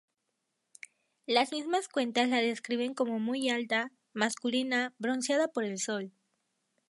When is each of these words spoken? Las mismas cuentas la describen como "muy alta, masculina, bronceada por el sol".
Las 1.27 1.51
mismas 1.51 1.87
cuentas 1.87 2.27
la 2.29 2.37
describen 2.41 2.95
como 2.95 3.19
"muy 3.19 3.49
alta, 3.51 3.91
masculina, 4.13 4.95
bronceada 4.97 5.47
por 5.47 5.63
el 5.63 5.77
sol". 5.77 6.11